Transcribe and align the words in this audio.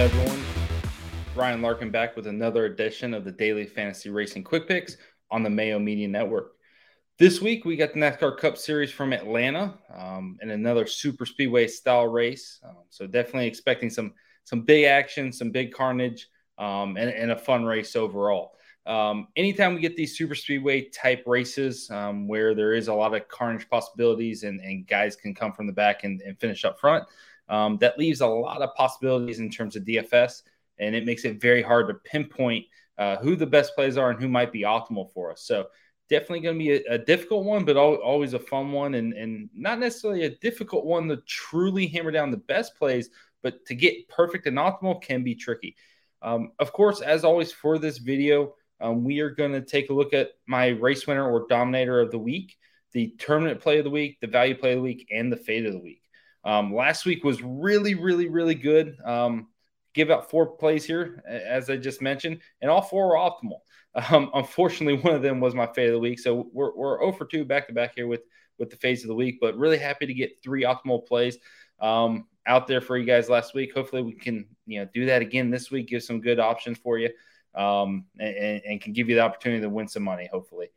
everyone? 0.00 0.42
Ryan 1.34 1.60
Larkin 1.60 1.90
back 1.90 2.16
with 2.16 2.26
another 2.26 2.64
edition 2.64 3.12
of 3.12 3.22
the 3.22 3.30
Daily 3.30 3.66
Fantasy 3.66 4.08
Racing 4.08 4.44
Quick 4.44 4.66
Picks 4.66 4.96
on 5.30 5.42
the 5.42 5.50
Mayo 5.50 5.78
Media 5.78 6.08
Network. 6.08 6.52
This 7.18 7.42
week, 7.42 7.66
we 7.66 7.76
got 7.76 7.92
the 7.92 8.00
NASCAR 8.00 8.38
Cup 8.38 8.56
Series 8.56 8.90
from 8.90 9.12
Atlanta 9.12 9.74
um, 9.94 10.38
and 10.40 10.50
another 10.50 10.86
super 10.86 11.26
speedway 11.26 11.66
style 11.66 12.06
race. 12.06 12.60
Um, 12.66 12.84
so, 12.88 13.06
definitely 13.06 13.46
expecting 13.46 13.90
some 13.90 14.14
some 14.44 14.62
big 14.62 14.86
action, 14.86 15.32
some 15.32 15.50
big 15.50 15.70
carnage, 15.70 16.28
um, 16.56 16.96
and, 16.96 17.10
and, 17.10 17.30
a 17.30 17.36
fun 17.36 17.66
race 17.66 17.94
overall. 17.94 18.52
Um, 18.86 19.28
anytime 19.36 19.74
we 19.74 19.82
get 19.82 19.96
these 19.96 20.16
super 20.16 20.34
speedway 20.34 20.88
type 20.88 21.24
races 21.26 21.90
um, 21.90 22.26
where 22.26 22.54
there 22.54 22.72
is 22.72 22.88
a 22.88 22.94
lot 22.94 23.14
of 23.14 23.28
carnage 23.28 23.68
possibilities 23.68 24.44
and, 24.44 24.60
and 24.60 24.86
guys 24.86 25.14
can 25.14 25.34
come 25.34 25.52
from 25.52 25.66
the 25.66 25.74
back 25.74 26.04
and, 26.04 26.22
and 26.22 26.40
finish 26.40 26.64
up 26.64 26.80
front, 26.80 27.04
um, 27.50 27.76
that 27.78 27.98
leaves 27.98 28.20
a 28.20 28.26
lot 28.26 28.62
of 28.62 28.74
possibilities 28.74 29.40
in 29.40 29.50
terms 29.50 29.76
of 29.76 29.84
DFS, 29.84 30.42
and 30.78 30.94
it 30.94 31.04
makes 31.04 31.24
it 31.24 31.40
very 31.40 31.60
hard 31.60 31.88
to 31.88 31.94
pinpoint 31.94 32.64
uh, 32.96 33.16
who 33.16 33.36
the 33.36 33.46
best 33.46 33.74
plays 33.74 33.98
are 33.98 34.10
and 34.10 34.20
who 34.20 34.28
might 34.28 34.52
be 34.52 34.62
optimal 34.62 35.12
for 35.12 35.30
us. 35.30 35.42
So, 35.42 35.66
definitely 36.08 36.40
going 36.40 36.58
to 36.58 36.64
be 36.64 36.72
a, 36.72 36.94
a, 36.94 36.98
difficult 36.98 37.44
one, 37.44 37.64
but 37.64 37.76
always 37.76 38.34
a 38.34 38.38
fun 38.38 38.72
one, 38.72 38.94
and, 38.94 39.12
and 39.12 39.48
not 39.54 39.78
necessarily 39.78 40.24
a 40.24 40.36
difficult 40.36 40.84
one 40.84 41.06
to 41.08 41.18
truly 41.18 41.86
hammer 41.86 42.10
down 42.10 42.30
the 42.30 42.36
best 42.36 42.76
plays, 42.76 43.10
but 43.42 43.64
to 43.66 43.74
get 43.74 44.08
perfect 44.08 44.46
and 44.46 44.58
optimal 44.58 45.00
can 45.00 45.22
be 45.22 45.34
tricky. 45.34 45.76
Um, 46.20 46.52
of 46.58 46.72
course, 46.72 47.00
as 47.00 47.24
always, 47.24 47.52
for 47.52 47.78
this 47.78 47.98
video, 47.98 48.54
um, 48.80 49.04
we 49.04 49.20
are 49.20 49.30
going 49.30 49.52
to 49.52 49.60
take 49.60 49.90
a 49.90 49.94
look 49.94 50.12
at 50.12 50.30
my 50.46 50.68
race 50.68 51.06
winner 51.06 51.30
or 51.30 51.46
dominator 51.48 52.00
of 52.00 52.10
the 52.10 52.18
week, 52.18 52.56
the 52.92 53.14
tournament 53.18 53.60
play 53.60 53.78
of 53.78 53.84
the 53.84 53.90
week, 53.90 54.18
the 54.20 54.26
value 54.26 54.56
play 54.56 54.72
of 54.72 54.78
the 54.78 54.82
week, 54.82 55.08
and 55.12 55.32
the 55.32 55.36
fade 55.36 55.66
of 55.66 55.72
the 55.72 55.78
week. 55.78 55.99
Um, 56.44 56.74
last 56.74 57.04
week 57.04 57.24
was 57.24 57.42
really, 57.42 57.94
really, 57.94 58.28
really 58.28 58.54
good. 58.54 58.96
Um, 59.04 59.48
give 59.94 60.10
out 60.10 60.30
four 60.30 60.46
plays 60.56 60.84
here, 60.84 61.22
as 61.26 61.68
I 61.68 61.76
just 61.76 62.00
mentioned, 62.00 62.40
and 62.60 62.70
all 62.70 62.82
four 62.82 63.08
were 63.08 63.14
optimal. 63.14 63.60
Um, 64.12 64.30
unfortunately, 64.34 65.02
one 65.02 65.16
of 65.16 65.22
them 65.22 65.40
was 65.40 65.52
my 65.52 65.66
fade 65.66 65.88
of 65.88 65.94
the 65.94 65.98
week. 65.98 66.20
So 66.20 66.48
we're, 66.52 66.72
we're 66.76 67.00
0 67.00 67.10
for 67.10 67.24
2 67.24 67.44
back 67.44 67.66
to 67.66 67.74
back 67.74 67.96
here 67.96 68.06
with, 68.06 68.20
with 68.56 68.70
the 68.70 68.76
phase 68.76 69.02
of 69.02 69.08
the 69.08 69.16
week, 69.16 69.38
but 69.40 69.56
really 69.56 69.78
happy 69.78 70.06
to 70.06 70.14
get 70.14 70.40
three 70.44 70.62
optimal 70.62 71.04
plays 71.08 71.38
um, 71.80 72.28
out 72.46 72.68
there 72.68 72.80
for 72.80 72.96
you 72.96 73.04
guys 73.04 73.28
last 73.28 73.52
week. 73.52 73.74
Hopefully, 73.74 74.02
we 74.02 74.12
can 74.12 74.46
you 74.64 74.78
know 74.78 74.88
do 74.94 75.06
that 75.06 75.22
again 75.22 75.50
this 75.50 75.72
week, 75.72 75.88
give 75.88 76.04
some 76.04 76.20
good 76.20 76.38
options 76.38 76.78
for 76.78 76.98
you, 76.98 77.10
um, 77.56 78.04
and, 78.20 78.62
and, 78.64 78.80
can 78.80 78.92
give 78.92 79.08
you 79.08 79.16
the 79.16 79.22
opportunity 79.22 79.62
to 79.62 79.68
win 79.68 79.88
some 79.88 80.04
money, 80.04 80.28
hopefully. 80.32 80.68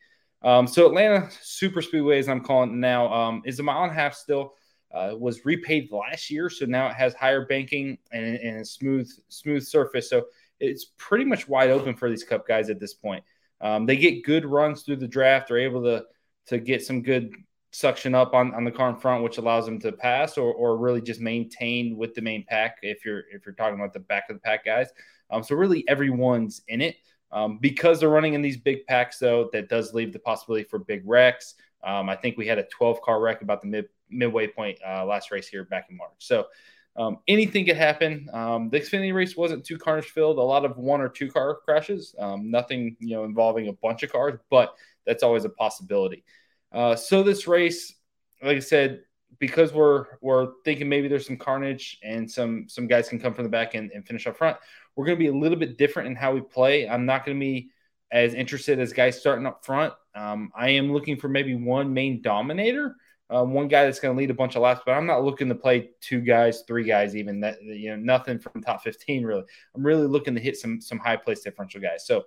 Um, 0.42 0.66
so 0.66 0.88
Atlanta 0.88 1.30
Super 1.40 1.84
Speedway, 1.84 2.18
as 2.18 2.28
I'm 2.28 2.44
calling 2.44 2.72
it 2.72 2.78
now, 2.78 3.14
um, 3.14 3.44
is 3.46 3.60
a 3.60 3.64
mile 3.64 3.84
and 3.84 3.92
a 3.92 3.96
half 3.96 4.16
still 4.16 4.56
uh, 4.94 5.16
was 5.18 5.46
repaid 5.46 5.92
last 5.92 6.30
year, 6.30 6.50
so 6.50 6.66
now 6.66 6.88
it 6.88 6.96
has 6.96 7.14
higher 7.14 7.46
banking 7.46 7.98
and, 8.12 8.36
and 8.36 8.62
a 8.62 8.66
smooth 8.66 9.10
smooth 9.30 9.64
surface. 9.64 10.10
So 10.10 10.26
it's 10.60 10.86
pretty 10.98 11.26
much 11.26 11.48
wide 11.48 11.72
open 11.72 11.96
for 11.96 12.10
these 12.10 12.24
Cup 12.24 12.48
guys 12.48 12.70
at 12.70 12.80
this 12.80 12.94
point. 12.94 13.24
Um, 13.60 13.86
they 13.86 13.96
get 13.96 14.24
good 14.24 14.46
runs 14.46 14.84
through 14.84 14.98
the 14.98 15.08
draft. 15.08 15.48
They're 15.48 15.60
able 15.60 15.84
to 15.84 16.06
to 16.48 16.60
get 16.60 16.84
some 16.84 17.02
good 17.02 17.34
suction 17.72 18.14
up 18.14 18.34
on, 18.34 18.54
on 18.54 18.64
the 18.64 18.72
car 18.72 18.90
in 18.90 18.96
front, 18.98 19.24
which 19.24 19.40
allows 19.40 19.66
them 19.66 19.80
to 19.80 19.92
pass 19.92 20.38
or, 20.38 20.54
or 20.54 20.78
really 20.78 21.02
just 21.02 21.20
maintain 21.20 21.98
with 21.98 22.14
the 22.14 22.22
main 22.22 22.46
pack 22.48 22.78
if 22.84 23.04
you're 23.04 23.24
if 23.32 23.46
you're 23.46 23.56
talking 23.56 23.80
about 23.80 23.94
the 23.94 24.00
back 24.00 24.30
of 24.30 24.36
the 24.36 24.42
pack 24.42 24.64
guys. 24.64 24.90
Um, 25.30 25.42
so 25.44 25.56
really 25.56 25.84
everyone's 25.88 26.62
in 26.68 26.82
it. 26.82 26.98
Um, 27.32 27.58
because 27.58 28.00
they're 28.00 28.10
running 28.10 28.36
in 28.36 28.44
these 28.44 28.58
big 28.58 28.86
packs, 28.86 29.18
though, 29.18 29.50
that 29.54 29.68
does 29.68 29.92
leave 29.96 30.14
the 30.14 30.20
possibility 30.20 30.66
for 30.66 30.78
big 30.78 31.02
wrecks. 31.04 31.56
Um, 31.84 32.10
I 32.10 32.16
think 32.16 32.38
we 32.38 32.48
had 32.48 32.60
a 32.60 32.64
12 32.64 33.02
car 33.02 33.22
wreck 33.22 33.42
about 33.42 33.62
the 33.62 33.68
mid 33.68 33.86
midway 34.10 34.48
point 34.48 34.80
uh, 34.88 35.06
last 35.06 35.32
race 35.32 35.48
here 35.48 35.64
back 35.66 35.88
in 35.90 35.98
March. 35.98 36.14
So 36.20 36.48
um, 36.96 37.18
anything 37.28 37.66
could 37.66 37.78
happen. 37.78 38.30
Um, 38.32 38.70
the 38.70 38.80
Xfinity 38.80 39.14
race 39.14 39.36
wasn't 39.36 39.66
too 39.66 39.78
carnage 39.78 40.06
filled. 40.06 40.38
A 40.38 40.42
lot 40.42 40.66
of 40.66 40.78
one 40.78 41.02
or 41.02 41.10
two 41.10 41.30
car 41.32 41.58
crashes. 41.66 42.16
Um, 42.20 42.52
nothing 42.52 42.96
you 43.00 43.16
know 43.16 43.24
involving 43.24 43.68
a 43.68 43.74
bunch 43.74 44.04
of 44.04 44.12
cars, 44.12 44.40
but 44.50 44.76
that's 45.06 45.24
always 45.24 45.46
a 45.46 45.50
possibility. 45.50 46.24
Uh, 46.72 46.96
so 46.96 47.24
this 47.24 47.48
race, 47.48 47.94
like 48.42 48.58
I 48.58 48.62
said, 48.62 49.02
because 49.40 49.74
we're 49.74 50.06
we're 50.22 50.54
thinking 50.64 50.88
maybe 50.88 51.08
there's 51.08 51.26
some 51.26 51.38
carnage 51.38 52.00
and 52.04 52.30
some 52.30 52.66
some 52.68 52.88
guys 52.88 53.10
can 53.10 53.20
come 53.20 53.34
from 53.34 53.44
the 53.44 53.50
back 53.50 53.74
and, 53.74 53.92
and 53.92 54.06
finish 54.06 54.28
up 54.28 54.38
front. 54.38 54.58
We're 54.96 55.06
going 55.06 55.18
to 55.18 55.24
be 55.24 55.30
a 55.30 55.36
little 55.36 55.58
bit 55.58 55.78
different 55.78 56.10
in 56.10 56.16
how 56.16 56.34
we 56.34 56.42
play. 56.42 56.88
I'm 56.88 57.06
not 57.06 57.26
going 57.26 57.38
to 57.38 57.40
be 57.40 57.72
as 58.12 58.36
interested 58.36 58.80
as 58.80 58.94
guys 58.94 59.20
starting 59.20 59.48
up 59.48 59.66
front. 59.66 59.94
Um, 60.16 60.52
I 60.56 60.70
am 60.70 60.94
looking 60.94 61.18
for 61.18 61.28
maybe 61.28 61.56
one 61.56 61.94
main 61.94 62.22
dominator 62.22 62.96
um, 63.34 63.52
one 63.54 63.68
guy 63.68 63.86
that's 63.86 64.00
going 64.00 64.16
to 64.16 64.20
lead 64.20 64.30
a 64.30 64.36
bunch 64.36 64.56
of 64.56 64.62
laps, 64.62 64.82
but 64.86 64.92
I'm 64.92 65.08
not 65.08 65.24
looking 65.24 65.50
to 65.50 65.56
play 65.56 65.90
two 66.02 66.22
guys, 66.22 66.64
three 66.68 66.84
guys, 66.84 67.16
even 67.16 67.40
that 67.40 67.64
you 67.64 67.90
know 67.90 67.96
nothing 67.96 68.38
from 68.38 68.62
top 68.62 68.84
15 68.84 69.24
really. 69.24 69.44
I'm 69.76 69.84
really 69.84 70.06
looking 70.06 70.36
to 70.36 70.42
hit 70.42 70.58
some 70.58 70.80
some 70.80 71.00
high 71.00 71.18
place 71.18 71.42
differential 71.42 71.82
guys. 71.82 72.06
So 72.06 72.26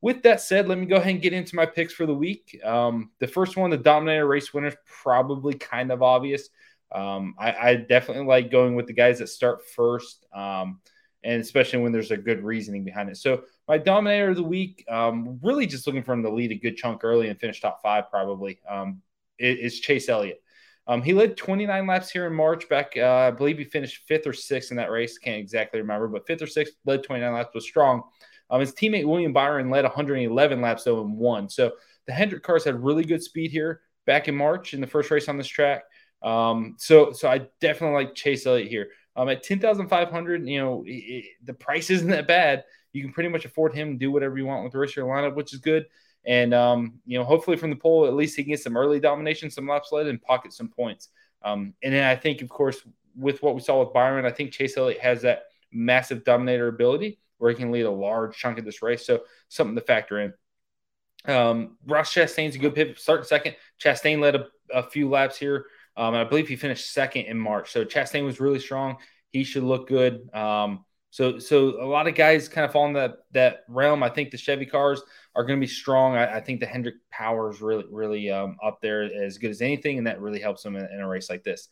with 0.00 0.22
that 0.22 0.40
said, 0.40 0.66
let 0.66 0.78
me 0.78 0.86
go 0.86 0.96
ahead 0.96 1.12
and 1.12 1.22
get 1.22 1.34
into 1.34 1.56
my 1.56 1.66
picks 1.66 1.92
for 1.92 2.06
the 2.06 2.14
week. 2.14 2.58
Um, 2.64 3.10
the 3.18 3.26
first 3.26 3.56
one, 3.56 3.70
the 3.70 3.76
Dominator 3.76 4.26
race 4.26 4.54
winner, 4.54 4.68
is 4.68 4.76
probably 4.86 5.54
kind 5.54 5.90
of 5.90 6.02
obvious. 6.02 6.48
Um, 6.92 7.34
I, 7.38 7.52
I, 7.52 7.74
definitely 7.74 8.26
like 8.26 8.50
going 8.50 8.76
with 8.76 8.86
the 8.86 8.92
guys 8.92 9.18
that 9.18 9.26
start 9.26 9.66
first, 9.74 10.24
um, 10.32 10.78
and 11.26 11.40
especially 11.40 11.80
when 11.80 11.90
there's 11.90 12.12
a 12.12 12.16
good 12.16 12.42
reasoning 12.44 12.84
behind 12.84 13.10
it. 13.10 13.16
So 13.16 13.42
my 13.66 13.78
Dominator 13.78 14.30
of 14.30 14.36
the 14.36 14.44
week, 14.44 14.84
um, 14.88 15.40
really 15.42 15.66
just 15.66 15.86
looking 15.86 16.04
for 16.04 16.12
him 16.12 16.22
to 16.22 16.30
lead 16.30 16.52
a 16.52 16.54
good 16.54 16.76
chunk 16.76 17.02
early 17.02 17.28
and 17.28 17.38
finish 17.38 17.60
top 17.60 17.82
five, 17.82 18.08
probably. 18.10 18.60
Um, 18.68 19.02
is 19.38 19.80
Chase 19.80 20.08
Elliott. 20.08 20.40
Um, 20.86 21.02
he 21.02 21.12
led 21.12 21.36
29 21.36 21.86
laps 21.86 22.10
here 22.10 22.26
in 22.26 22.32
March. 22.32 22.68
Back, 22.68 22.92
uh, 22.96 23.26
I 23.26 23.30
believe 23.32 23.58
he 23.58 23.64
finished 23.64 24.04
fifth 24.06 24.26
or 24.26 24.32
sixth 24.32 24.70
in 24.70 24.76
that 24.76 24.90
race. 24.90 25.18
Can't 25.18 25.38
exactly 25.40 25.80
remember, 25.80 26.06
but 26.06 26.26
fifth 26.26 26.42
or 26.42 26.46
sixth, 26.46 26.74
led 26.86 27.02
29 27.02 27.34
laps, 27.34 27.54
was 27.54 27.64
strong. 27.64 28.04
Um, 28.48 28.60
his 28.60 28.72
teammate 28.72 29.04
William 29.04 29.32
Byron 29.32 29.68
led 29.68 29.82
111 29.82 30.60
laps 30.60 30.84
though 30.84 31.02
and 31.02 31.16
won. 31.16 31.48
So 31.48 31.72
the 32.06 32.12
Hendrick 32.12 32.44
cars 32.44 32.64
had 32.64 32.82
really 32.82 33.04
good 33.04 33.22
speed 33.22 33.50
here 33.50 33.80
back 34.06 34.28
in 34.28 34.36
March 34.36 34.74
in 34.74 34.80
the 34.80 34.86
first 34.86 35.10
race 35.10 35.28
on 35.28 35.36
this 35.36 35.48
track. 35.48 35.82
Um, 36.22 36.76
so 36.78 37.12
so 37.12 37.28
I 37.28 37.48
definitely 37.60 38.04
like 38.04 38.14
Chase 38.14 38.46
Elliott 38.46 38.68
here. 38.68 38.90
Um, 39.16 39.28
at 39.28 39.42
10,500, 39.42 40.46
you 40.46 40.58
know, 40.58 40.84
it, 40.86 41.24
the 41.42 41.54
price 41.54 41.90
isn't 41.90 42.10
that 42.10 42.28
bad. 42.28 42.64
You 42.92 43.02
can 43.02 43.12
pretty 43.12 43.28
much 43.28 43.44
afford 43.44 43.74
him 43.74 43.98
do 43.98 44.10
whatever 44.10 44.38
you 44.38 44.46
want 44.46 44.64
with 44.64 44.72
the 44.72 44.78
rest 44.78 44.92
of 44.92 44.96
your 44.96 45.06
lineup, 45.06 45.34
which 45.34 45.52
is 45.52 45.60
good. 45.60 45.86
And 46.24 46.52
um, 46.54 46.94
you 47.06 47.18
know, 47.18 47.24
hopefully 47.24 47.56
from 47.56 47.70
the 47.70 47.76
pole, 47.76 48.06
at 48.06 48.14
least 48.14 48.36
he 48.36 48.42
can 48.42 48.52
get 48.52 48.60
some 48.60 48.76
early 48.76 48.98
domination, 48.98 49.50
some 49.50 49.68
laps 49.68 49.92
led, 49.92 50.06
and 50.06 50.20
pocket 50.20 50.52
some 50.52 50.68
points. 50.68 51.08
Um, 51.42 51.74
and 51.82 51.94
then 51.94 52.04
I 52.04 52.16
think, 52.16 52.42
of 52.42 52.48
course, 52.48 52.78
with 53.16 53.42
what 53.42 53.54
we 53.54 53.60
saw 53.60 53.80
with 53.80 53.92
Byron, 53.92 54.26
I 54.26 54.30
think 54.30 54.50
Chase 54.50 54.76
Elliott 54.76 55.00
has 55.00 55.22
that 55.22 55.44
massive 55.72 56.24
dominator 56.24 56.68
ability 56.68 57.20
where 57.38 57.50
he 57.50 57.56
can 57.56 57.70
lead 57.70 57.82
a 57.82 57.90
large 57.90 58.36
chunk 58.36 58.58
of 58.58 58.64
this 58.64 58.82
race. 58.82 59.06
So 59.06 59.22
something 59.48 59.76
to 59.76 59.80
factor 59.80 60.20
in. 60.20 61.32
Um, 61.32 61.76
Ross 61.86 62.12
Chastain's 62.12 62.56
a 62.56 62.58
good 62.58 62.74
pivot, 62.74 62.98
starting 62.98 63.26
second. 63.26 63.56
Chastain 63.82 64.20
led 64.20 64.36
a, 64.36 64.46
a 64.72 64.82
few 64.82 65.08
laps 65.08 65.36
here. 65.36 65.66
Um, 65.96 66.14
I 66.14 66.24
believe 66.24 66.48
he 66.48 66.56
finished 66.56 66.92
second 66.92 67.26
in 67.26 67.38
March. 67.38 67.72
So 67.72 67.84
Chastain 67.84 68.24
was 68.24 68.40
really 68.40 68.58
strong. 68.58 68.96
He 69.30 69.44
should 69.44 69.64
look 69.64 69.88
good. 69.88 70.28
Um, 70.34 70.84
so, 71.10 71.38
so 71.38 71.82
a 71.82 71.86
lot 71.86 72.06
of 72.08 72.14
guys 72.14 72.48
kind 72.48 72.64
of 72.64 72.72
fall 72.72 72.86
in 72.86 72.92
that 72.92 73.18
that 73.32 73.60
realm. 73.68 74.02
I 74.02 74.10
think 74.10 74.30
the 74.30 74.36
Chevy 74.36 74.66
cars 74.66 75.02
are 75.34 75.44
going 75.44 75.58
to 75.58 75.66
be 75.66 75.70
strong. 75.70 76.14
I, 76.14 76.36
I, 76.36 76.40
think 76.40 76.60
the 76.60 76.66
Hendrick 76.66 76.96
power 77.10 77.50
is 77.50 77.62
really, 77.62 77.84
really 77.90 78.30
um, 78.30 78.56
up 78.62 78.80
there 78.82 79.02
as 79.02 79.38
good 79.38 79.50
as 79.50 79.62
anything, 79.62 79.96
and 79.96 80.06
that 80.06 80.20
really 80.20 80.40
helps 80.40 80.62
them 80.62 80.76
in, 80.76 80.84
in 80.84 81.00
a 81.00 81.08
race 81.08 81.30
like 81.30 81.42
this. 81.42 81.68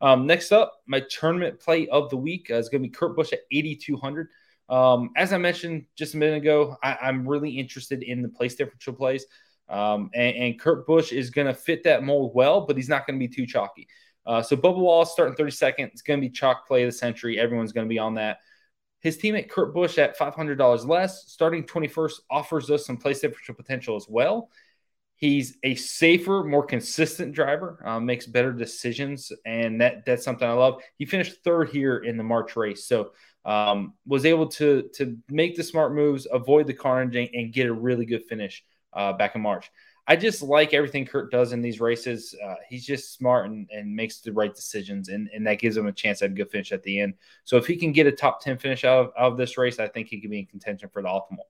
Um, 0.00 0.26
next 0.26 0.52
up, 0.52 0.80
my 0.86 1.00
tournament 1.00 1.60
play 1.60 1.88
of 1.88 2.10
the 2.10 2.16
week 2.16 2.50
uh, 2.50 2.54
is 2.54 2.68
going 2.68 2.82
to 2.82 2.88
be 2.88 2.92
Kurt 2.92 3.16
Busch 3.16 3.32
at 3.32 3.40
8,200. 3.52 4.28
Um, 4.68 5.10
as 5.16 5.32
I 5.32 5.38
mentioned 5.38 5.86
just 5.96 6.14
a 6.14 6.18
minute 6.18 6.38
ago, 6.38 6.76
I, 6.82 7.08
am 7.08 7.26
really 7.26 7.50
interested 7.50 8.02
in 8.02 8.22
the 8.22 8.28
place 8.28 8.54
differential 8.54 8.92
plays. 8.92 9.24
Um, 9.68 10.10
and, 10.14 10.36
and, 10.36 10.60
Kurt 10.60 10.86
Busch 10.86 11.12
is 11.12 11.30
going 11.30 11.46
to 11.46 11.52
fit 11.52 11.84
that 11.84 12.02
mold 12.02 12.32
well, 12.34 12.62
but 12.62 12.76
he's 12.76 12.88
not 12.88 13.06
going 13.06 13.18
to 13.18 13.26
be 13.26 13.32
too 13.32 13.46
chalky. 13.46 13.86
Uh, 14.24 14.42
so 14.42 14.56
Bubba 14.56 14.78
Wallace 14.78 15.10
starting 15.10 15.34
32nd. 15.34 15.88
It's 15.88 16.02
going 16.02 16.20
to 16.20 16.26
be 16.26 16.30
chalk 16.30 16.66
play 16.66 16.84
of 16.84 16.88
the 16.88 16.96
century. 16.96 17.38
Everyone's 17.38 17.72
going 17.72 17.86
to 17.86 17.88
be 17.88 17.98
on 17.98 18.14
that. 18.14 18.38
His 19.00 19.18
teammate 19.18 19.48
Kurt 19.48 19.74
Busch 19.74 19.98
at 19.98 20.18
$500 20.18 20.86
less, 20.88 21.30
starting 21.30 21.64
21st, 21.64 22.12
offers 22.30 22.70
us 22.70 22.84
some 22.86 22.96
place 22.96 23.20
differential 23.20 23.54
potential 23.54 23.96
as 23.96 24.06
well. 24.08 24.50
He's 25.14 25.58
a 25.64 25.74
safer, 25.74 26.44
more 26.44 26.64
consistent 26.64 27.32
driver, 27.32 27.82
uh, 27.84 28.00
makes 28.00 28.26
better 28.26 28.52
decisions, 28.52 29.32
and 29.44 29.80
that 29.80 30.04
that's 30.06 30.24
something 30.24 30.48
I 30.48 30.52
love. 30.52 30.80
He 30.96 31.06
finished 31.06 31.42
third 31.42 31.70
here 31.70 31.98
in 31.98 32.16
the 32.16 32.22
March 32.22 32.54
race, 32.54 32.86
so 32.86 33.10
um, 33.44 33.94
was 34.06 34.24
able 34.24 34.46
to 34.46 34.88
to 34.94 35.18
make 35.28 35.56
the 35.56 35.64
smart 35.64 35.92
moves, 35.92 36.28
avoid 36.30 36.68
the 36.68 36.74
carnage, 36.74 37.30
and 37.34 37.52
get 37.52 37.66
a 37.66 37.72
really 37.72 38.06
good 38.06 38.26
finish 38.28 38.62
uh, 38.92 39.12
back 39.12 39.34
in 39.34 39.40
March. 39.40 39.70
I 40.06 40.16
just 40.16 40.42
like 40.42 40.72
everything 40.72 41.04
Kurt 41.04 41.30
does 41.30 41.52
in 41.52 41.60
these 41.60 41.80
races. 41.80 42.34
Uh, 42.42 42.54
he's 42.66 42.86
just 42.86 43.12
smart 43.12 43.46
and, 43.46 43.68
and 43.70 43.94
makes 43.94 44.20
the 44.20 44.32
right 44.32 44.54
decisions, 44.54 45.10
and, 45.10 45.28
and 45.34 45.46
that 45.46 45.58
gives 45.58 45.76
him 45.76 45.86
a 45.86 45.92
chance 45.92 46.22
at 46.22 46.30
a 46.30 46.34
good 46.34 46.50
finish 46.50 46.72
at 46.72 46.82
the 46.82 47.00
end. 47.00 47.14
So 47.44 47.58
if 47.58 47.66
he 47.66 47.76
can 47.76 47.92
get 47.92 48.06
a 48.06 48.12
top 48.12 48.42
10 48.42 48.56
finish 48.56 48.84
out 48.84 49.06
of, 49.06 49.12
out 49.18 49.32
of 49.32 49.38
this 49.38 49.58
race, 49.58 49.78
I 49.78 49.86
think 49.86 50.08
he 50.08 50.20
can 50.20 50.30
be 50.30 50.38
in 50.40 50.46
contention 50.46 50.88
for 50.88 51.02
the 51.02 51.08
optimal. 51.08 51.44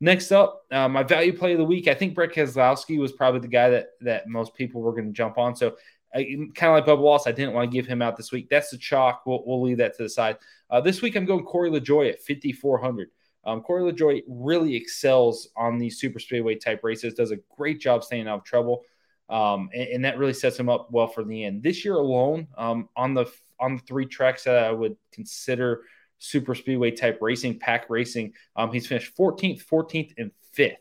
Next 0.00 0.32
up, 0.32 0.66
uh, 0.70 0.88
my 0.88 1.02
value 1.02 1.36
play 1.36 1.52
of 1.52 1.58
the 1.58 1.64
week. 1.64 1.88
I 1.88 1.94
think 1.94 2.14
Brad 2.14 2.30
Keselowski 2.30 2.98
was 2.98 3.12
probably 3.12 3.40
the 3.40 3.48
guy 3.48 3.70
that 3.70 3.90
that 4.02 4.28
most 4.28 4.54
people 4.54 4.82
were 4.82 4.92
going 4.92 5.06
to 5.06 5.12
jump 5.12 5.38
on. 5.38 5.56
So 5.56 5.76
kind 6.14 6.52
of 6.62 6.74
like 6.74 6.86
Bubba 6.86 6.98
Wallace, 6.98 7.26
I 7.26 7.32
didn't 7.32 7.54
want 7.54 7.70
to 7.70 7.74
give 7.74 7.86
him 7.86 8.00
out 8.00 8.16
this 8.16 8.30
week. 8.30 8.48
That's 8.48 8.70
the 8.70 8.78
chalk. 8.78 9.22
We'll, 9.26 9.42
we'll 9.44 9.62
leave 9.62 9.78
that 9.78 9.96
to 9.96 10.04
the 10.04 10.08
side. 10.08 10.36
Uh, 10.70 10.80
this 10.80 11.02
week, 11.02 11.16
I'm 11.16 11.24
going 11.24 11.44
Corey 11.44 11.70
LaJoie 11.70 12.10
at 12.10 12.22
5,400. 12.22 13.08
Um, 13.46 13.60
Corey 13.60 13.92
LaJoie 13.92 14.22
really 14.26 14.74
excels 14.74 15.48
on 15.56 15.78
these 15.78 15.98
super 15.98 16.18
speedway 16.18 16.54
type 16.54 16.80
races, 16.82 17.14
does 17.14 17.30
a 17.30 17.38
great 17.56 17.80
job 17.80 18.02
staying 18.04 18.28
out 18.28 18.38
of 18.38 18.44
trouble. 18.44 18.82
Um, 19.28 19.70
and, 19.72 19.88
and, 19.88 20.04
that 20.04 20.18
really 20.18 20.34
sets 20.34 20.58
him 20.58 20.68
up 20.68 20.90
well 20.90 21.06
for 21.06 21.24
the 21.24 21.44
end. 21.44 21.62
This 21.62 21.82
year 21.82 21.94
alone, 21.94 22.46
um, 22.58 22.90
on 22.94 23.14
the 23.14 23.24
on 23.58 23.76
the 23.76 23.82
three 23.82 24.04
tracks 24.04 24.44
that 24.44 24.64
I 24.64 24.70
would 24.70 24.96
consider 25.12 25.82
super 26.18 26.54
speedway 26.54 26.90
type 26.90 27.18
racing, 27.22 27.58
pack 27.58 27.88
racing, 27.88 28.34
um, 28.56 28.70
he's 28.70 28.86
finished 28.86 29.16
14th, 29.16 29.64
14th, 29.64 30.12
and 30.18 30.30
5th. 30.56 30.76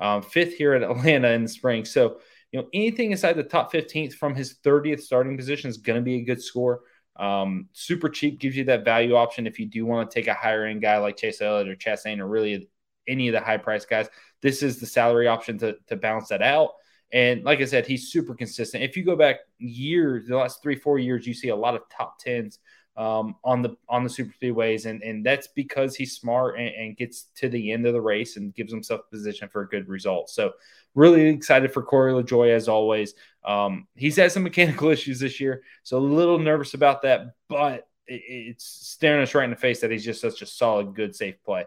Um, 0.00 0.22
fifth 0.22 0.54
here 0.54 0.74
at 0.74 0.82
Atlanta 0.90 1.28
in 1.28 1.44
the 1.44 1.48
spring. 1.48 1.84
So, 1.84 2.20
you 2.52 2.60
know, 2.60 2.68
anything 2.74 3.10
inside 3.10 3.34
the 3.34 3.42
top 3.42 3.72
15th 3.72 4.14
from 4.14 4.34
his 4.34 4.56
30th 4.64 5.00
starting 5.00 5.36
position 5.36 5.70
is 5.70 5.78
going 5.78 5.98
to 5.98 6.04
be 6.04 6.16
a 6.16 6.24
good 6.24 6.42
score. 6.42 6.82
Um, 7.18 7.68
super 7.72 8.08
cheap 8.08 8.38
gives 8.38 8.56
you 8.56 8.64
that 8.64 8.84
value 8.84 9.14
option 9.16 9.46
if 9.46 9.58
you 9.58 9.66
do 9.66 9.84
want 9.84 10.10
to 10.10 10.14
take 10.14 10.28
a 10.28 10.34
higher 10.34 10.64
end 10.64 10.82
guy 10.82 10.98
like 10.98 11.16
Chase 11.16 11.40
Elliott 11.40 11.68
or 11.68 11.76
Chastain 11.76 12.20
or 12.20 12.28
really 12.28 12.68
any 13.08 13.28
of 13.28 13.32
the 13.32 13.40
high 13.40 13.56
price 13.56 13.84
guys. 13.84 14.08
This 14.40 14.62
is 14.62 14.78
the 14.78 14.86
salary 14.86 15.26
option 15.26 15.58
to, 15.58 15.76
to 15.88 15.96
balance 15.96 16.28
that 16.28 16.42
out. 16.42 16.70
And 17.12 17.42
like 17.42 17.60
I 17.60 17.64
said, 17.64 17.86
he's 17.86 18.12
super 18.12 18.34
consistent. 18.34 18.84
If 18.84 18.96
you 18.96 19.04
go 19.04 19.16
back 19.16 19.36
years, 19.58 20.28
the 20.28 20.36
last 20.36 20.62
three, 20.62 20.76
four 20.76 20.98
years, 20.98 21.26
you 21.26 21.34
see 21.34 21.48
a 21.48 21.56
lot 21.56 21.74
of 21.74 21.82
top 21.90 22.18
tens 22.18 22.58
um, 22.98 23.36
on 23.44 23.62
the 23.62 23.76
on 23.88 24.02
the 24.02 24.10
super 24.10 24.34
speedways, 24.42 24.84
and 24.84 25.02
and 25.02 25.24
that's 25.24 25.46
because 25.46 25.94
he's 25.94 26.16
smart 26.16 26.58
and, 26.58 26.68
and, 26.68 26.96
gets 26.96 27.26
to 27.36 27.48
the 27.48 27.70
end 27.70 27.86
of 27.86 27.92
the 27.92 28.00
race 28.00 28.36
and 28.36 28.52
gives 28.54 28.72
himself 28.72 29.02
a 29.06 29.10
position 29.14 29.48
for 29.48 29.62
a 29.62 29.68
good 29.68 29.88
result. 29.88 30.28
So 30.30 30.52
really 30.96 31.28
excited 31.28 31.72
for 31.72 31.82
Corey 31.82 32.12
LaJoie 32.12 32.50
as 32.50 32.68
always. 32.68 33.14
Um, 33.44 33.86
he's 33.94 34.16
had 34.16 34.32
some 34.32 34.42
mechanical 34.50 34.90
issues 34.90 35.20
this 35.20 35.38
year, 35.38 35.62
so 35.84 35.96
a 35.96 36.00
little 36.00 36.40
nervous 36.40 36.74
about 36.74 37.02
that, 37.02 37.34
but 37.48 37.86
it, 38.08 38.20
it's 38.26 38.64
staring 38.64 39.22
us 39.22 39.32
right 39.32 39.44
in 39.44 39.50
the 39.50 39.56
face 39.56 39.80
that 39.80 39.92
he's 39.92 40.04
just 40.04 40.20
such 40.20 40.42
a 40.42 40.46
solid, 40.46 40.96
good, 40.96 41.14
safe 41.14 41.36
play. 41.44 41.64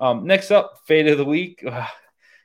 Um, 0.00 0.26
next 0.26 0.50
up, 0.50 0.80
fade 0.84 1.06
of 1.06 1.16
the 1.16 1.24
week. 1.24 1.64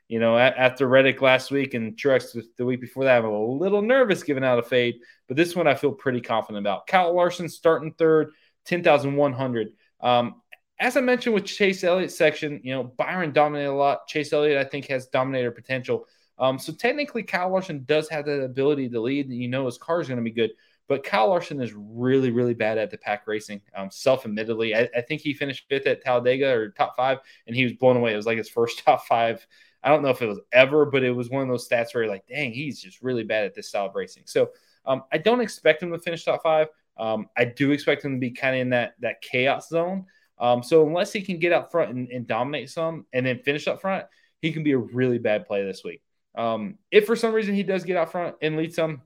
you 0.08 0.20
know, 0.20 0.38
after 0.38 0.88
Reddick 0.88 1.22
last 1.22 1.52
week 1.52 1.74
and 1.74 1.98
Truex 1.98 2.38
the 2.56 2.66
week 2.66 2.80
before 2.80 3.04
that, 3.04 3.18
I'm 3.18 3.26
a 3.26 3.46
little 3.46 3.82
nervous 3.82 4.24
giving 4.24 4.44
out 4.44 4.60
a 4.60 4.64
fade, 4.64 5.00
but 5.28 5.36
this 5.36 5.56
one 5.56 5.68
I 5.68 5.76
feel 5.76 5.92
pretty 5.92 6.22
confident 6.22 6.64
about. 6.64 6.88
Kyle 6.88 7.14
Larson 7.14 7.50
starting 7.50 7.94
third, 7.94 8.32
10,100. 8.66 9.74
Um, 10.00 10.42
as 10.80 10.96
I 10.96 11.02
mentioned 11.02 11.36
with 11.36 11.46
Chase 11.46 11.84
Elliott 11.84 12.12
section, 12.12 12.62
you 12.64 12.74
know, 12.74 12.84
Byron 12.84 13.34
dominated 13.34 13.72
a 13.72 13.74
lot. 13.74 14.08
Chase 14.08 14.32
Elliott, 14.32 14.66
I 14.66 14.70
think, 14.70 14.88
has 14.88 15.08
dominator 15.08 15.52
potential. 15.52 16.06
Um, 16.40 16.60
so 16.60 16.72
technically, 16.72 17.24
Kyle 17.24 17.50
Larson 17.50 17.84
does 17.86 18.08
have 18.10 18.26
the 18.26 18.44
ability 18.44 18.90
to 18.90 19.02
lead. 19.02 19.26
And 19.26 19.36
you 19.36 19.48
know, 19.50 19.66
his 19.66 19.78
car 19.78 20.00
is 20.00 20.08
going 20.08 20.20
to 20.20 20.24
be 20.24 20.32
good. 20.32 20.52
But 20.88 21.04
Kyle 21.04 21.28
Larson 21.28 21.62
is 21.62 21.74
really, 21.74 22.32
really 22.32 22.54
bad 22.54 22.78
at 22.78 22.92
the 22.92 22.98
pack 22.98 23.28
racing. 23.28 23.62
Um, 23.76 23.92
self-admittedly, 23.92 24.74
I, 24.74 24.88
I, 24.96 25.02
think 25.02 25.20
he 25.20 25.34
finished 25.34 25.66
fifth 25.68 25.86
at 25.86 26.02
Talladega 26.02 26.50
or 26.50 26.70
top 26.70 26.96
five, 26.96 27.18
and 27.46 27.54
he 27.54 27.66
was 27.66 27.74
blown 27.74 27.98
away. 27.98 28.14
It 28.14 28.16
was 28.16 28.26
like 28.26 28.38
his 28.38 28.48
first 28.48 28.80
top 28.86 29.06
five 29.06 29.46
I 29.88 29.90
don't 29.90 30.04
know 30.04 30.10
if 30.10 30.22
it 30.22 30.28
was 30.28 30.42
ever, 30.52 30.86
but 30.86 31.02
it 31.02 31.12
was 31.12 31.30
one 31.30 31.44
of 31.44 31.48
those 31.48 31.66
stats 31.66 31.94
where 31.94 32.04
you're 32.04 32.12
like, 32.12 32.28
dang, 32.28 32.52
he's 32.52 32.82
just 32.82 33.02
really 33.02 33.24
bad 33.24 33.46
at 33.46 33.56
this 33.56 33.70
style 33.70 33.86
of 33.86 33.96
racing. 33.96 34.24
So 34.26 34.50
um, 34.86 35.04
I 35.14 35.18
don't 35.18 35.40
expect 35.40 35.82
him 35.82 35.94
to 35.94 35.98
finish 35.98 36.26
top 36.26 36.44
five. 36.44 36.68
Um, 36.98 37.30
I 37.38 37.46
do 37.46 37.72
expect 37.72 38.04
him 38.04 38.16
to 38.16 38.20
be 38.20 38.32
kind 38.32 38.54
of 38.54 38.62
in 38.64 38.70
that 38.72 38.96
that 39.00 39.22
chaos 39.22 39.70
zone. 39.70 40.04
Um, 40.40 40.62
so 40.62 40.86
unless 40.86 41.14
he 41.14 41.22
can 41.22 41.40
get 41.40 41.54
out 41.54 41.72
front 41.72 41.92
and, 41.92 42.10
and, 42.10 42.28
dominate 42.28 42.70
some 42.70 43.06
and 43.14 43.26
then 43.26 43.40
finish 43.40 43.66
up 43.66 43.80
front, 43.80 44.08
he 44.42 44.52
can 44.52 44.62
be 44.62 44.74
a 44.74 44.78
really 44.78 45.20
bad 45.20 45.48
play 45.48 45.64
this 45.64 45.86
week. 45.86 46.04
Um, 46.36 46.80
if 46.92 47.06
for 47.06 47.16
some 47.16 47.34
reason 47.34 47.56
he 47.56 47.64
does 47.64 47.86
get 47.86 47.96
out 47.96 48.12
front 48.12 48.36
and 48.42 48.58
lead 48.58 48.74
some 48.74 49.04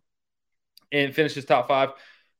and 0.92 1.14
finishes 1.14 1.46
top 1.46 1.68
five, 1.68 1.92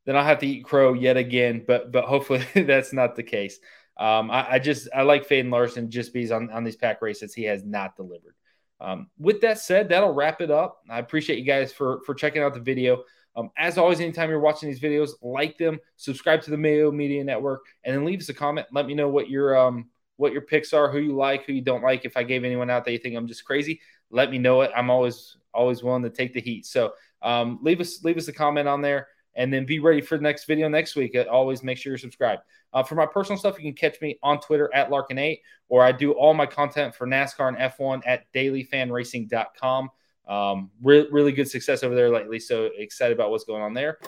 then 0.08 0.16
I'll 0.16 0.26
have 0.26 0.40
to 0.40 0.48
eat 0.48 0.66
crow 0.66 0.94
yet 0.94 1.16
again. 1.16 1.64
But 1.68 1.92
but 1.92 2.06
hopefully 2.06 2.44
that's 2.56 2.92
not 2.92 3.16
the 3.16 3.24
case. 3.24 3.60
Um, 4.02 4.32
I, 4.32 4.54
I, 4.54 4.60
just 4.60 4.90
I 4.96 5.04
like 5.04 5.30
Faden 5.30 5.52
Larson 5.52 5.92
just 5.92 6.12
because 6.12 6.32
on, 6.32 6.50
on 6.50 6.64
these 6.64 6.76
pack 6.76 7.04
races 7.04 7.36
he 7.36 7.44
has 7.44 7.64
not 7.64 7.96
delivered. 7.96 8.34
Um, 8.80 9.12
with 9.20 9.42
that 9.42 9.60
said, 9.60 9.90
that'll 9.90 10.16
wrap 10.16 10.42
it 10.42 10.50
up. 10.50 10.82
I 10.90 10.98
appreciate 10.98 11.38
you 11.38 11.46
guys 11.46 11.72
for 11.72 12.02
for 12.04 12.16
checking 12.16 12.42
out 12.42 12.56
the 12.56 12.60
video. 12.60 13.04
Um, 13.36 13.52
as 13.56 13.78
always, 13.78 14.00
anytime 14.00 14.32
you're 14.32 14.40
watching 14.40 14.70
these 14.70 14.80
videos, 14.80 15.12
like 15.22 15.60
them, 15.60 15.80
subscribe 15.98 16.42
to 16.42 16.50
the 16.50 16.58
Mayo 16.58 16.92
Media 16.92 17.24
Network, 17.24 17.62
and 17.84 17.96
then 17.96 18.04
leave 18.04 18.20
us 18.20 18.30
a 18.30 18.34
comment. 18.34 18.66
Let 18.72 18.88
me 18.88 18.96
know 18.96 19.08
what 19.08 19.30
your 19.30 19.56
um 19.56 19.92
what 20.18 20.34
your 20.34 20.42
picks 20.42 20.74
are, 20.74 20.92
who 20.92 20.98
you 20.98 21.16
like, 21.16 21.46
who 21.46 21.54
you 21.54 21.62
don't 21.62 21.84
like. 21.84 22.04
If 22.04 22.18
I 22.18 22.24
gave 22.24 22.44
anyone 22.44 22.72
out 22.72 22.86
that 22.86 22.94
you 22.94 22.98
think 22.98 23.16
I'm 23.16 23.28
just 23.28 23.46
crazy, 23.46 23.82
let 24.10 24.32
me 24.32 24.40
know 24.40 24.62
it. 24.62 24.72
I'm 24.76 24.90
always 24.90 25.38
always 25.54 25.84
willing 25.84 26.04
to 26.04 26.10
take 26.10 26.34
the 26.34 26.42
heat. 26.42 26.66
So 26.66 26.94
um, 27.22 27.60
leave 27.62 27.80
us 27.80 28.04
leave 28.04 28.18
us 28.18 28.30
a 28.30 28.34
comment 28.34 28.68
on 28.68 28.82
there 28.82 29.10
and 29.36 29.54
then 29.54 29.66
be 29.66 29.80
ready 29.80 30.02
for 30.02 30.18
the 30.18 30.24
next 30.24 30.46
video 30.46 30.68
next 30.68 30.96
week. 30.96 31.16
Always 31.30 31.64
make 31.64 31.78
sure 31.78 31.92
you're 31.92 31.98
subscribed. 31.98 32.42
Uh, 32.74 32.84
for 32.84 32.96
my 32.96 33.06
personal 33.06 33.38
stuff, 33.38 33.58
you 33.58 33.64
can 33.64 33.74
catch 33.74 34.02
me 34.02 34.18
on 34.24 34.40
Twitter 34.40 34.70
at 34.74 34.90
Larkin8, 34.90 35.40
or 35.70 35.84
I 35.84 35.92
do 35.92 36.12
all 36.14 36.34
my 36.34 36.46
content 36.46 36.96
for 36.96 37.06
NASCAR 37.06 37.50
and 37.50 37.58
F1 37.58 38.02
at 38.06 38.32
dailyfanracing.com. 38.34 39.90
Um, 40.28 40.72
re- 40.82 41.08
really 41.12 41.32
good 41.32 41.50
success 41.50 41.84
over 41.84 41.96
there 41.96 42.10
lately, 42.10 42.40
so 42.40 42.70
excited 42.78 43.18
about 43.18 43.32
what's 43.32 43.44
going 43.44 43.62
on 43.62 43.74
there. 43.74 44.00